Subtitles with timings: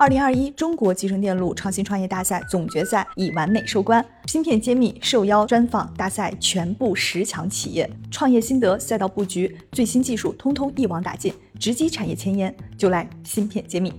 [0.00, 13.92] 二零二一中国集成电路创新创业大赛总决赛已完美收官，芯片揭秘受邀专访大赛全部十强企业，创业心得、赛道布局、最新技术，通通一网打尽，直击产业前沿，就来芯片揭秘。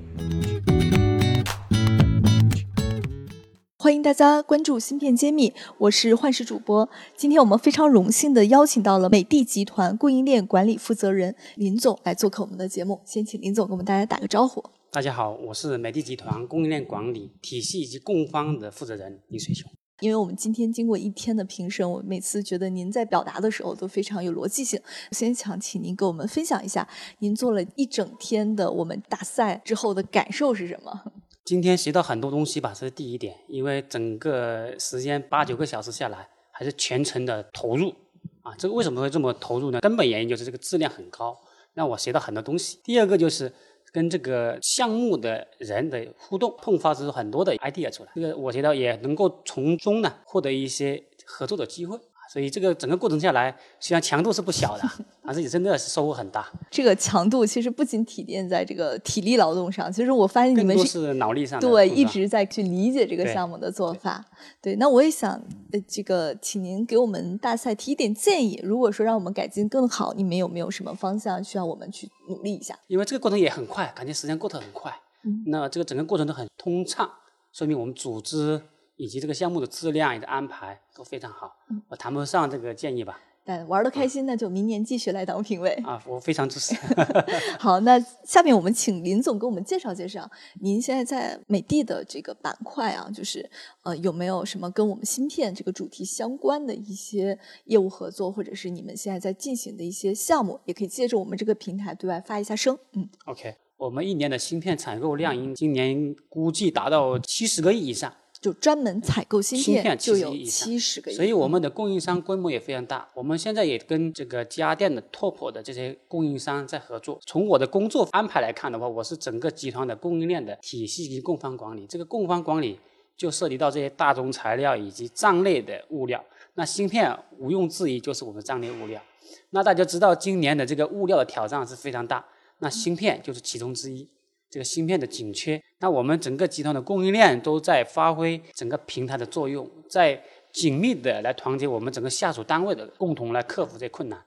[3.78, 6.90] 欢迎大家关注芯片揭秘，我是幻视主播。
[7.18, 14.64] 今天我们非常荣幸的邀请到了美的集团供应链管理负责人林总来做客我们的节目，先请林总给我们大家打个招呼。
[14.92, 19.70] 大家好，我是美的集团供应链管理体系以及供方的负责人林水雄。
[20.00, 24.82] 因为我们今天经过一天的评审，我每次觉得您在表达的时候都非常有逻辑性。
[25.12, 31.12] 先想请您给我们分享一下，您做了一整天的我们大赛之后的感受是什么？
[31.46, 33.36] 今天学到很多东西吧，这是第一点。
[33.48, 37.94] 因为整个时间八九个小时下来，还是全程的投入
[38.42, 38.56] 啊。
[38.58, 39.82] 这个为什么会这么投入呢？
[39.82, 41.38] 根本原因就是这个质量很高，
[41.76, 42.80] 让我学到很多东西。
[42.84, 43.54] 第二个就是。
[43.92, 51.98] 跟这个项目的人的互动，迸发出很多的 idea 出来，这个我觉得也能够从中呢获得一些合作的机会。
[52.32, 54.84] 所以这个整个过程下来，虽然强度是不小的，
[55.26, 56.48] 但是也真的是收获很大。
[56.70, 64.24] 这个强度其实不仅体现在这个体力劳动上，其实我发现你们是脑力上对一直在去理解这个项目的做法。
[64.62, 65.32] 对，那我也想
[65.72, 68.60] 呃这个请您给我们大赛提一点建议。
[68.64, 72.78] 如果说让我们改进更好，你们有没有什么方向需要我们去努力一下？
[72.86, 74.94] 因为这个过程也很快，感觉时间过得很快。
[75.24, 77.10] 嗯，那这个整个过程都很通畅，
[77.52, 78.62] 说明我们组织。
[79.00, 81.56] 以及这个项目的质量以及安排都非常好，
[81.88, 83.18] 我谈不上这个建议吧。
[83.46, 86.04] 但玩的开心，那就明年继续来当评委啊！
[86.06, 86.76] 我非常支持。
[87.58, 93.50] 好，那下面我们请林总给我们介绍介绍，您现在在美的的这个板块啊，就是
[93.84, 102.78] 呃有没有什么跟我们芯片这个主题相关的一些业务合作，或者是你们现在在进行的一些项目，也可以借助我们这个平台对外发一下声。
[102.92, 108.14] 嗯，OK，我们一年的芯片采购量，应今年估计达到七十个亿以上。
[108.42, 113.10] 就专门采购芯片就有七十个亿，所以我们的供应商规模也非常大。
[113.14, 117.20] 我们现在也跟这个家电的 top 的这些供应商在合作。
[117.26, 121.86] 从我的工作安排来看的话，我是整个集团的供应链的体系及供方管理。
[121.86, 122.80] 这个供方管理
[123.18, 126.24] 就涉及到这些大宗材料以及账类的物料。
[126.54, 129.02] 那芯片毋庸置疑就是我们账类物料。
[129.50, 132.26] 那大家知道今年的这个物料的挑战是非常大，
[132.60, 134.08] 那芯片就是其中之一。
[134.50, 140.22] 这个芯片的紧缺，那我们整个集团的供应链都在发挥整个平台的作用，在
[140.52, 144.20] 紧密的来团结我们整个下属单位的，共同来克服这困难。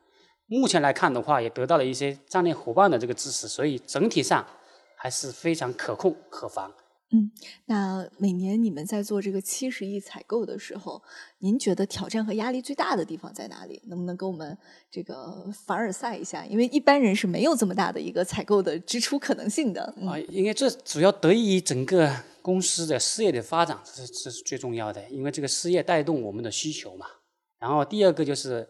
[0.46, 4.46] 目前来看的话，也得到了一些战略伙伴的这个支持，所以整体上
[4.94, 6.72] 还是非常可控可防。
[7.14, 7.30] 嗯，
[7.66, 11.02] 那每年你们在做这个七十亿采购的时候，
[11.40, 13.82] 您觉得挑战和压力最大的地方在哪里？
[13.86, 14.56] 能不能给我们
[14.90, 16.46] 这个凡尔赛一下？
[16.46, 19.82] 因为一般人是没有这么大的一个采购的支出可能性的。
[20.06, 25.06] 啊，因为这主要得益于整个公司的事业的发展，这是这是最重要的。
[25.10, 27.06] 因为这个事业带动我们的需求嘛。
[27.58, 28.66] 然后第二个就是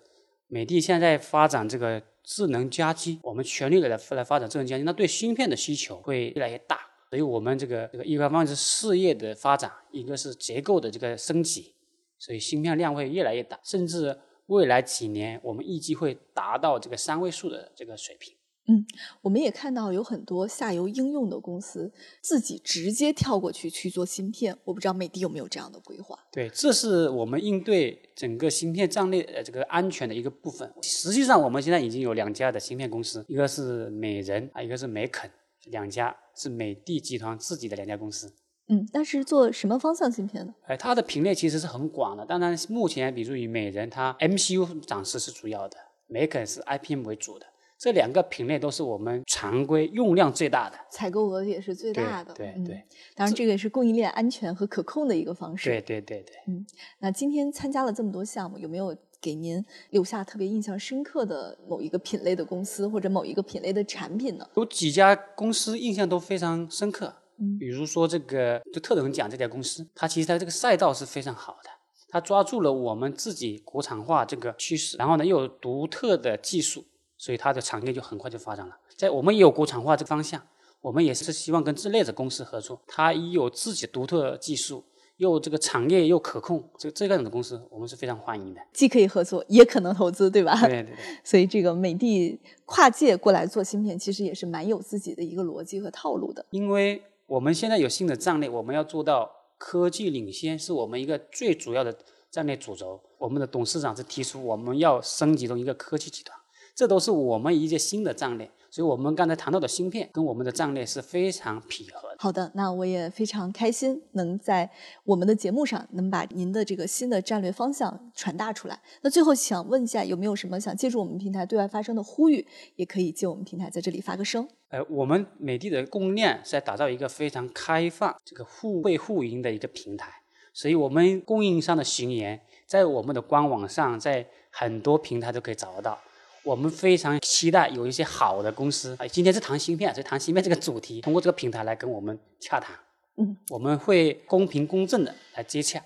[0.48, 6.80] 美的现在发展这个智能家居，我们全力的来来发展智能家居，那对芯片的需求会越来越大。
[7.12, 11.74] 所以我们这个这个一方面是事业的发展，一个是结构的这个升级，
[12.18, 18.34] 所以芯片量会越来越大，甚至未来几年我们预计会达到这个三位数的这个水平。
[18.66, 18.86] 嗯，
[19.20, 21.92] 我们也看到有很多下游应用的公司
[22.22, 26.18] 自己直接跳过去去做芯片，我不知道美的有没有这样的规划？
[26.32, 30.72] 对，这是我们应对整个芯片战略呃这个安全的一个部分。
[30.80, 35.30] 实际上我们现在已经有两家的芯片公司，一个是美人啊，一个是美肯。
[35.66, 38.32] 两家是美的集团自己的两家公司。
[38.68, 40.54] 嗯，那是做什么方向芯片呢？
[40.66, 42.24] 哎，它的品类其实是很广的。
[42.24, 45.76] 当然，目前比如以美人，它 MCU 展示是主要的，
[46.06, 47.46] 美肯是 IPM 为主的。
[47.76, 52.32] 这两个品类都是我们常规用量最大的，采购额也是最大的。
[52.34, 52.84] 对对。
[53.16, 55.68] 当然，这个也是供应链安全和可控的一个方式。
[55.68, 56.36] 对对对对。
[56.46, 56.64] 嗯，
[57.00, 58.96] 那今天参加了这么多项目，有没有？
[59.22, 64.46] 给您留下特别印象深刻的某一个品类的公司或者某一个品类的产品呢？
[64.56, 71.70] 有几家公司印象都非常深刻，嗯，比如说这个就特等奖这家公司，它其实它这个赛道是非常好的，
[72.08, 76.84] 它抓住了我们自己国产化这个趋势，然后呢又有独特的技术，
[77.16, 78.76] 所以它的产业就很快就发展了。
[78.96, 80.42] 在我们也有国产化这个方向，
[80.80, 84.84] 我们也是希望跟这类的公司合作，它也有自己独特技术。
[85.18, 88.60] 又这个产业又可控，这这样的公司我们是非常欢迎的。
[88.72, 90.58] 既可以合作，也可能投资，对吧？
[90.60, 90.96] 对对对。
[91.22, 96.44] 所以这个美的跨界过来做芯片，其实也是蛮有自己的一个逻辑和套路的。
[96.50, 101.96] 因为我们现在有新的战略，我们要做到科技领先，是我们一个最主要的
[102.30, 103.00] 战略主轴。
[103.18, 106.36] 我们的董事长是提出我们要升级成一个科技集团，
[106.74, 108.50] 这都是我们一些新的战略。
[108.70, 112.16] 所以我们刚才谈到的芯片，跟我们的战略是非常匹合的。
[112.18, 114.70] 好的，那我也非常开心能在
[115.04, 118.80] 我们的节目上能把您的这个新的战略方向传达出来。
[119.02, 122.46] 那最后想问一下，有没有什么想借助我们平台对外发声的呼吁？
[122.76, 124.48] 也可以借我们平台在这里发个声。
[124.70, 130.10] 呃，我们美的的供应链是在打造一个非常开放、这个互惠互赢的一个平台，
[130.54, 135.98] 所以我们供应商的巡言在我们的官网上，在很多平台都可以找得到。
[136.44, 142.74] 我们非常期待有一些好的公司，啊，今天是谈芯片，所以谈芯片这个主题，通过这个平台来跟我们洽谈。
[143.16, 145.80] 嗯，我们会公平公正的来接洽。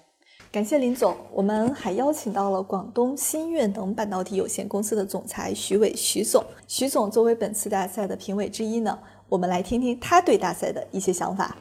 [0.50, 6.42] 感谢林总，我们还邀请到了广东新悦能半导体有限公司的总裁徐伟徐总。
[6.66, 8.98] 徐总作为本次大赛的评委之一呢，
[9.28, 11.54] 我们来听听他对大赛的一些想法。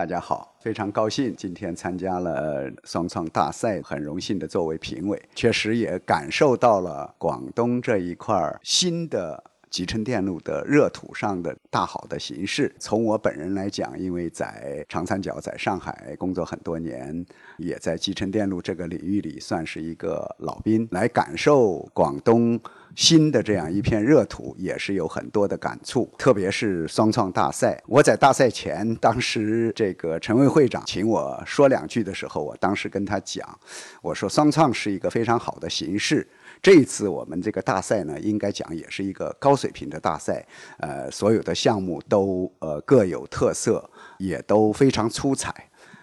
[0.00, 12.74] 大家好，非常高兴今天参加了双创大赛，很荣幸的作为评委，确实也感受到了广东这一块新的集成电路的热土上的大好的形势。
[12.78, 17.22] 从我本人来讲，因为在长三角、在上海工作很多年，
[17.58, 22.58] 也在集成电路这个领域里算是一个老兵，来感受广东。
[22.96, 27.80] 新的这样一片热土也是有很多的感触，特别是双创大赛。
[27.86, 33.46] 我在大赛前，当时这个陈卫会长请我说两句的时候，我当时跟他讲，
[34.02, 36.26] 我说双创是一个非常好的形式。
[36.60, 40.44] 这一次我们这个大赛呢，应该讲也是一个高水平的大赛，
[40.78, 43.88] 呃，所有的项目都呃各有特色，
[44.18, 45.54] 也都非常出彩，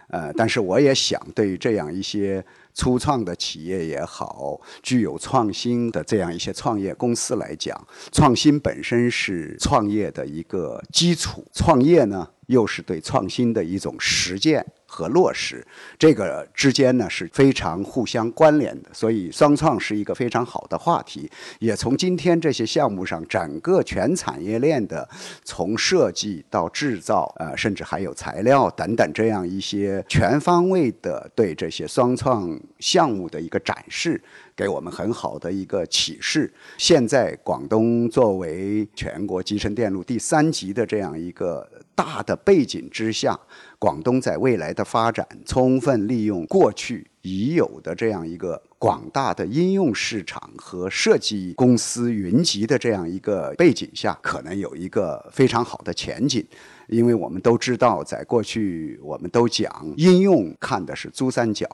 [0.09, 2.43] 呃，但是我也想对这样一些。
[2.77, 7.75] 初创的企业也好，具有创新的这样一些创业公司来讲，
[8.11, 14.63] 创新本身是创业的一个基础，创业呢又是对创新的一种实践。
[14.89, 15.65] 和落实
[15.99, 21.29] 这个之间呢是非常互相关联的，所以双创是一个非常好的话题。
[21.59, 25.07] 也从今天这些项目上，整个全产业链的
[25.43, 34.21] 从设计到制造，呃，甚至还有材料等等这样一些全方位的对这些双创项目的一个展示，
[34.55, 36.51] 给我们很好的一个启示。
[36.77, 43.37] 现在广东作为全国集成电路第三级的这样一个大的背景之下。
[43.79, 56.43] 广东在未来的发展，充分利用过去已有的这样一个广大的应用市场和设计公司云集的这样一个背景下，可能有一个非常好的前景。
[56.87, 61.67] 因为我们都知道，在过去我们都讲应用看的是珠三角。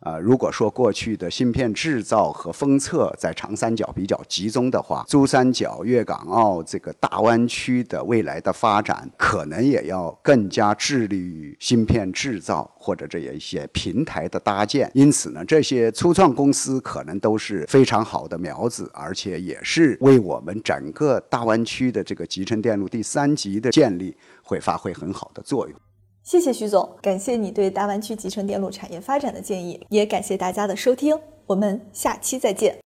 [0.00, 14.88] 啊，如果说过去的芯片制造和封测在长三角比较集中的话，珠三角、粤港澳这个大湾区的未来的发展，可能也要更加致力于芯片制造或者这一些平台的搭建。
[14.94, 25.76] 因此呢，这些初创公司可能都是非常好的苗子，而且也是为我们整个大湾区的这个集成电路第三级的建立会发挥很好的作用。
[26.28, 32.76] 谢谢徐总，感谢你对大湾区集成电路产业发展的建议，也感谢大家的收听，我们下期再见。